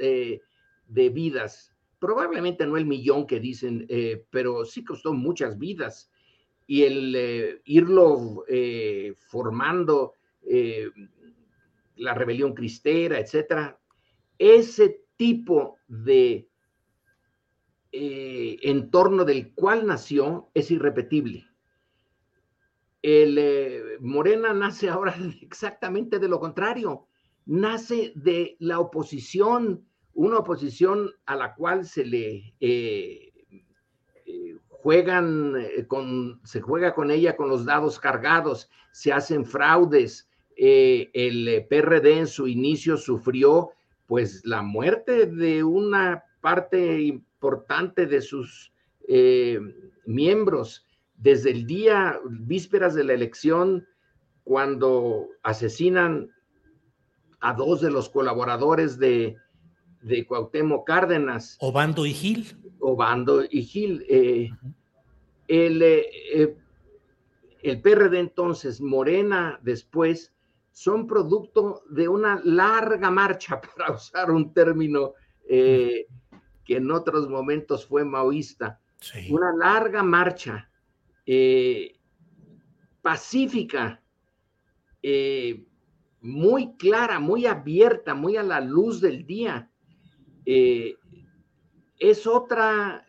[0.87, 1.73] de vidas.
[1.99, 6.11] Probablemente no el millón que dicen, eh, pero sí costó muchas vidas.
[6.65, 10.13] Y el eh, irlo eh, formando,
[11.97, 13.77] la rebelión cristera, etcétera,
[14.37, 16.47] ese tipo de
[17.91, 21.45] entorno del cual nació es irrepetible.
[23.01, 27.07] El Morena nace ahora exactamente de lo contrario,
[27.45, 32.53] nace de la oposición, una oposición a la cual se le
[34.69, 35.53] juegan
[35.87, 40.29] con, se juega con ella con los dados cargados, se hacen fraudes.
[40.55, 43.71] el PRD en su inicio sufrió
[44.07, 48.71] pues la muerte de una parte importante de sus
[49.07, 49.59] eh,
[50.05, 50.86] miembros
[51.17, 53.85] desde el día, vísperas de la elección,
[54.43, 56.29] cuando asesinan
[57.39, 59.35] a dos de los colaboradores de,
[60.01, 61.57] de Cuauhtémoc Cárdenas.
[61.59, 62.57] Obando y Gil.
[62.79, 64.05] Obando y Gil.
[64.07, 64.49] Eh,
[65.47, 66.55] el, eh,
[67.61, 70.33] el PRD entonces, Morena después,
[70.71, 75.13] son producto de una larga marcha, para usar un término
[75.49, 76.05] eh,
[76.63, 78.79] que en otros momentos fue maoísta,
[79.29, 80.69] una larga marcha
[81.27, 81.95] eh,
[83.03, 84.01] pacífica,
[85.03, 85.63] eh,
[86.21, 89.69] muy clara, muy abierta, muy a la luz del día.
[91.99, 93.05] es otra,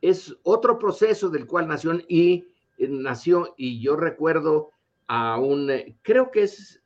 [0.00, 2.44] es otro proceso del cual nació y
[2.78, 4.70] nació, y yo recuerdo
[5.06, 6.82] a un, eh, creo que es,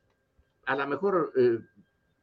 [0.65, 1.59] a lo mejor eh,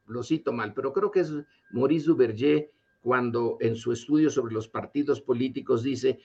[0.06, 1.32] lo cito mal, pero creo que es
[1.70, 6.20] Maurice Duverger cuando en su estudio sobre los partidos políticos dice,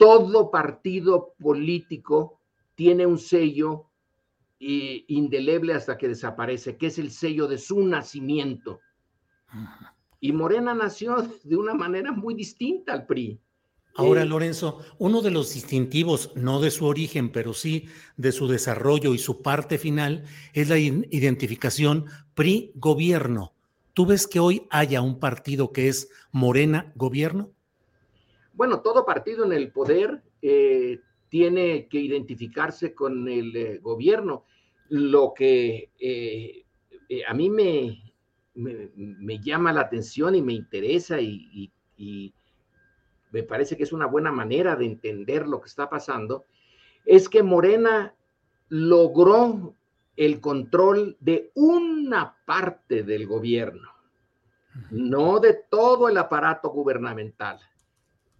[0.00, 2.40] todo partido político
[2.74, 3.90] tiene un sello
[4.58, 8.80] indeleble hasta que desaparece, que es el sello de su nacimiento.
[10.18, 13.38] Y Morena nació de una manera muy distinta al PRI.
[13.94, 19.12] Ahora, Lorenzo, uno de los distintivos, no de su origen, pero sí de su desarrollo
[19.12, 20.24] y su parte final,
[20.54, 23.52] es la identificación PRI-gobierno.
[23.92, 27.50] ¿Tú ves que hoy haya un partido que es Morena-gobierno?
[28.52, 34.44] Bueno, todo partido en el poder eh, tiene que identificarse con el eh, gobierno.
[34.88, 36.64] Lo que eh,
[37.26, 38.12] a mí me,
[38.54, 41.70] me, llama la atención y me interesa y
[43.32, 46.44] me parece que es una buena manera de entender lo que está pasando,
[47.04, 48.14] es que Morena
[48.68, 49.74] logró
[50.16, 53.88] el control de una parte del gobierno,
[54.90, 57.58] no de todo el aparato gubernamental.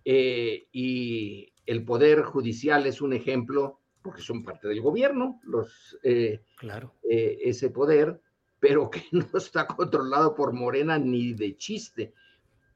[0.04, 6.42] Eh, y el poder judicial es un ejemplo, porque son parte del gobierno, los, eh,
[6.56, 6.94] claro.
[7.08, 8.20] Eh, ese poder,
[8.58, 12.14] pero que no está controlado por Morena ni de chiste.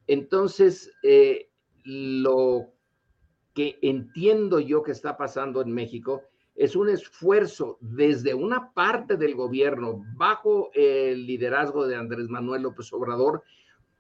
[0.07, 0.93] Entonces,
[1.85, 2.73] lo
[3.55, 6.23] que entiendo yo que está pasando en México
[6.55, 12.93] es un esfuerzo desde una parte del gobierno bajo el liderazgo de Andrés Manuel López
[12.93, 13.43] Obrador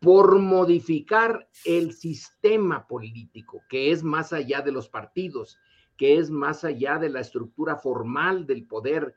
[0.00, 5.58] por modificar el sistema político, que es más allá de los partidos,
[5.96, 9.14] que es más allá de la estructura formal del poder,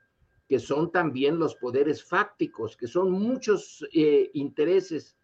[0.47, 5.17] que son también los poderes fácticos, que son muchos eh, intereses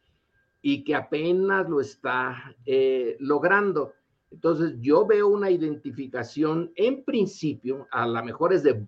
[0.61, 3.93] y que apenas lo está eh, logrando.
[4.31, 8.85] Entonces, yo veo una identificación, en principio, a lo mejor es de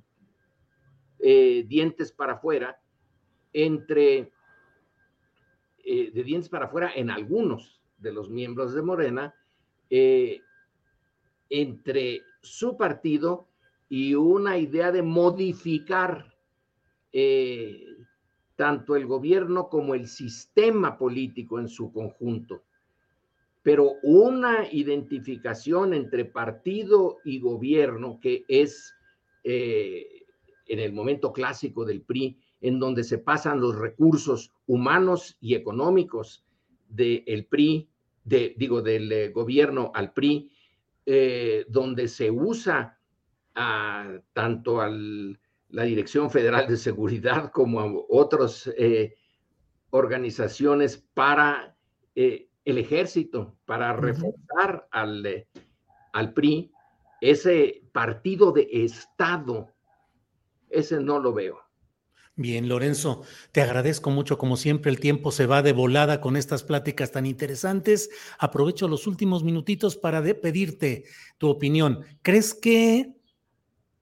[1.19, 2.79] eh, dientes para afuera,
[3.53, 4.31] entre,
[5.85, 9.35] eh, de dientes para afuera en algunos de los miembros de Morena,
[11.49, 13.47] entre su partido
[13.87, 16.35] y una idea de modificar
[18.55, 22.63] tanto el gobierno como el sistema político en su conjunto.
[23.61, 28.93] Pero una identificación entre partido y gobierno que es
[29.43, 30.25] eh,
[30.67, 36.45] en el momento clásico del PRI, en donde se pasan los recursos humanos y económicos
[36.87, 37.89] del PRI,
[38.23, 40.51] de, digo, del eh, gobierno al PRI,
[41.05, 42.99] eh, donde se usa
[44.33, 45.39] tanto al
[45.75, 49.17] la Dirección Federal de Seguridad como a otras eh,
[49.89, 51.75] organizaciones para
[52.15, 55.45] eh, el ejército, para reforzar al,
[56.13, 56.71] al PRI,
[57.19, 59.69] ese partido de Estado,
[60.69, 61.59] ese no lo veo.
[62.37, 63.23] Bien, Lorenzo,
[63.53, 64.37] te agradezco mucho.
[64.37, 68.09] Como siempre, el tiempo se va de volada con estas pláticas tan interesantes.
[68.37, 71.05] Aprovecho los últimos minutitos para pedirte
[71.37, 72.03] tu opinión.
[72.21, 73.15] ¿Crees que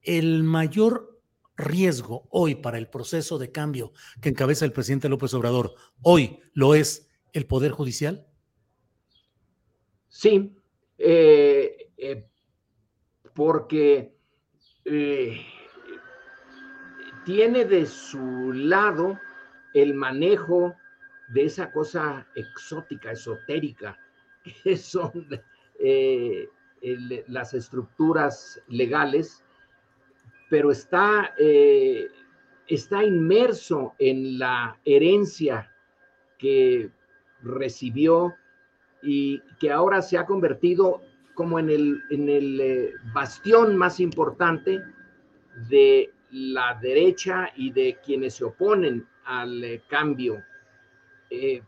[0.01, 1.21] el mayor
[1.55, 6.73] riesgo hoy para el proceso de cambio que encabeza el presidente López Obrador, hoy lo
[6.73, 8.25] es el Poder Judicial?
[10.07, 10.55] Sí,
[10.97, 12.27] eh, eh,
[13.36, 14.15] porque
[14.86, 15.41] eh,
[17.26, 19.19] tiene de su lado
[19.74, 20.76] el manejo
[21.30, 23.97] de esa cosa exótica, esotérica,
[24.63, 25.28] que son
[27.28, 29.43] las estructuras legales
[30.53, 32.11] pero está, eh,
[32.67, 35.67] está inmerso en la herencia
[36.38, 36.91] que
[37.41, 38.36] recibió
[39.01, 41.01] y que ahora se ha convertido
[41.34, 44.80] como en el, en el eh, bastión más importante
[45.69, 50.43] de la derecha y de quienes se oponen al eh, cambio.
[51.29, 51.61] Eh,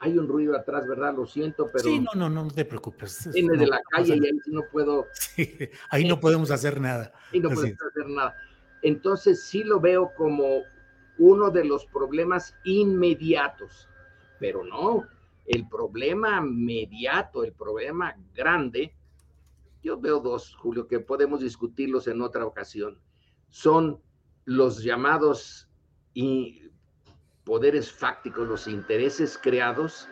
[0.00, 1.14] hay un ruido atrás, ¿verdad?
[1.14, 1.84] Lo siento, pero...
[1.84, 3.30] Sí, no, no, no, te preocupes.
[3.32, 5.06] Viene de la calle y ahí no puedo...
[5.90, 7.12] ahí no podemos hacer nada.
[7.32, 8.36] Ahí no podemos hacer nada.
[8.82, 10.62] Entonces sí lo veo como
[11.18, 13.88] uno de los problemas inmediatos,
[14.38, 15.04] pero no,
[15.46, 18.94] el problema mediato, el problema grande,
[19.82, 22.98] yo veo dos, Julio, que podemos discutirlos en otra ocasión.
[23.48, 24.00] Son
[24.44, 25.68] los llamados
[26.14, 26.70] y
[27.44, 30.08] poderes fácticos, los intereses creados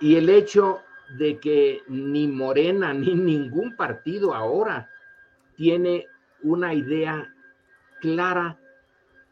[0.00, 0.80] y el hecho
[1.18, 4.90] de que ni Morena ni ningún partido ahora
[5.56, 6.06] tiene
[6.42, 7.32] una idea
[8.00, 8.58] clara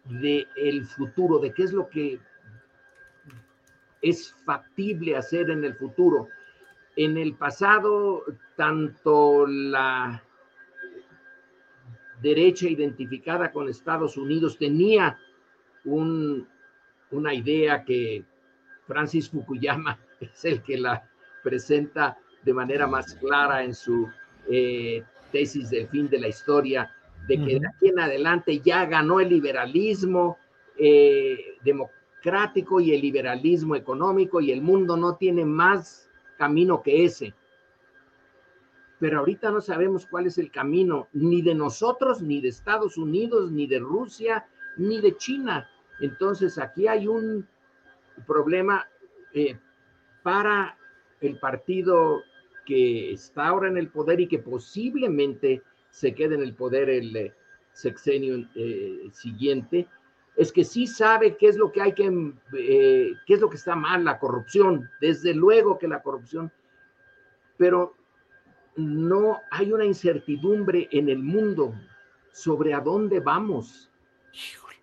[0.05, 2.21] de el futuro, de qué es lo que
[4.03, 6.29] es factible hacer en el futuro.
[6.97, 8.23] En el pasado,
[8.57, 10.23] tanto la
[12.25, 15.19] derecha identificada con Estados Unidos tenía
[15.85, 16.49] un,
[17.11, 18.25] una idea que
[18.87, 21.07] Francis Fukuyama es el que la
[21.43, 24.09] presenta de manera más clara en su
[24.51, 26.91] eh, tesis del fin de la historia,
[27.29, 30.39] de que de aquí en adelante ya ganó el liberalismo,
[30.79, 31.39] eh,
[32.81, 36.09] y el liberalismo económico y el mundo no tiene más
[36.39, 37.35] camino que ese.
[38.99, 43.51] Pero ahorita no sabemos cuál es el camino, ni de nosotros, ni de Estados Unidos,
[43.51, 45.69] ni de Rusia, ni de China.
[46.01, 47.47] Entonces aquí hay un
[48.27, 48.87] problema
[49.33, 49.59] eh,
[50.23, 50.77] para
[51.21, 52.23] el partido
[52.65, 57.17] que está ahora en el poder y que posiblemente se quede en el poder el
[57.17, 57.35] eh,
[57.73, 59.87] sexenio eh, siguiente,
[60.37, 63.77] es que sí sabe qué es lo que hay que, qué es lo que está
[63.77, 66.51] mal, la corrupción, desde luego que la corrupción,
[67.57, 67.95] pero
[68.77, 71.75] no hay una incertidumbre en el mundo
[72.33, 73.91] sobre a dónde vamos.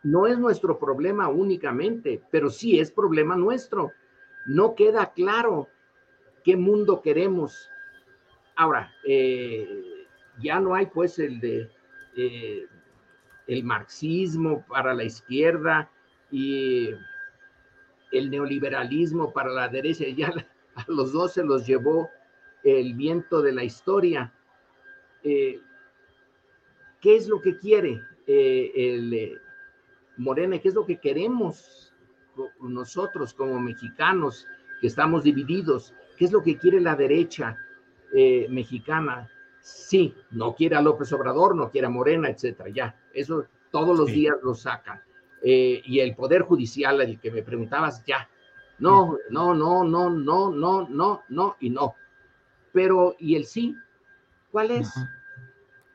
[0.04, 3.92] No es nuestro problema únicamente, pero sí es problema nuestro.
[4.46, 5.68] No queda claro
[6.44, 7.70] qué mundo queremos.
[8.56, 10.08] Ahora, eh,
[10.42, 11.70] ya no hay pues el de
[12.16, 12.66] eh,
[13.48, 15.90] el marxismo para la izquierda
[16.32, 16.90] y
[18.12, 20.34] el neoliberalismo para la derecha, ya
[20.76, 22.10] a los dos se los llevó
[22.64, 24.34] el viento de la historia.
[25.24, 25.60] Eh,
[27.00, 29.38] ¿Qué es lo que quiere eh, el eh,
[30.18, 30.60] Morena?
[30.60, 31.94] ¿Qué es lo que queremos
[32.62, 34.48] nosotros como mexicanos
[34.80, 35.94] que estamos divididos?
[36.18, 37.58] ¿Qué es lo que quiere la derecha
[38.50, 39.30] mexicana?
[39.62, 42.96] Sí, no quiere a López Obrador, no quiere a Morena, etcétera, ya.
[43.14, 45.02] Eso todos los días lo sacan.
[45.44, 48.30] Y el Poder Judicial, el que me preguntabas, ya.
[48.80, 51.96] No, no, no, no, no, no, no, no y no.
[52.74, 53.76] Pero, ¿y el sí?
[54.52, 54.90] ¿Cuál es?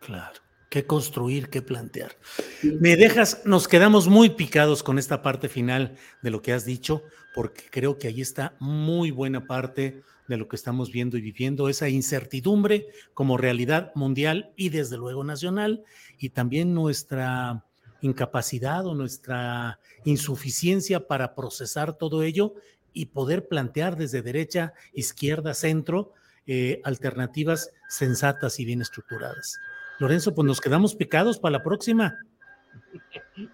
[0.01, 0.41] Claro.
[0.69, 2.17] ¿Qué construir, qué plantear?
[2.63, 7.05] Me dejas, nos quedamos muy picados con esta parte final de lo que has dicho,
[7.35, 11.69] porque creo que ahí está muy buena parte de lo que estamos viendo y viviendo,
[11.69, 15.85] esa incertidumbre como realidad mundial y desde luego nacional,
[16.19, 17.65] y también nuestra
[18.01, 22.55] incapacidad o nuestra insuficiencia para procesar todo ello
[22.93, 26.13] y poder plantear desde derecha, izquierda, centro,
[26.47, 29.59] eh, alternativas sensatas y bien estructuradas.
[29.99, 32.19] Lorenzo, pues nos quedamos picados para la próxima.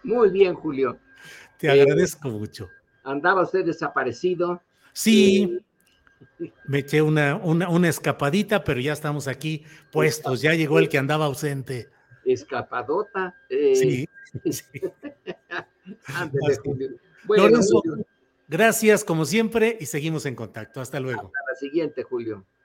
[0.03, 0.99] Muy bien, Julio.
[1.59, 2.69] Te agradezco mucho.
[3.05, 4.63] Andaba usted desaparecido.
[4.93, 5.61] Sí.
[6.41, 10.43] Eh, me eché una, una, escapadita, pero ya estamos aquí puestos.
[10.43, 11.89] Ya llegó el que andaba ausente.
[12.25, 13.35] Escapadota.
[13.49, 13.75] Eh.
[13.75, 14.09] Sí.
[17.25, 17.61] bueno,
[18.49, 20.81] gracias como siempre y seguimos en contacto.
[20.81, 21.27] Hasta luego.
[21.27, 22.45] Hasta la siguiente, Julio.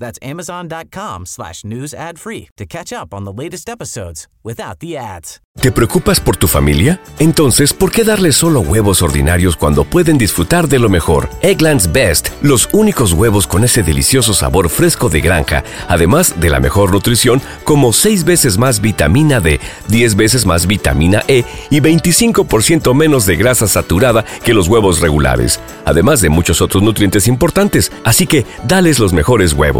[0.00, 4.96] That's amazon.com slash news ad free to catch up on the latest episodes without the
[4.96, 5.40] ads.
[5.60, 7.02] ¿Te preocupas por tu familia?
[7.18, 11.28] Entonces, ¿por qué darles solo huevos ordinarios cuando pueden disfrutar de lo mejor?
[11.42, 16.60] Eggland's Best, los únicos huevos con ese delicioso sabor fresco de granja, además de la
[16.60, 22.94] mejor nutrición, como 6 veces más vitamina D, 10 veces más vitamina E y 25%
[22.94, 27.92] menos de grasa saturada que los huevos regulares, además de muchos otros nutrientes importantes.
[28.04, 29.52] Así que, dales los mejores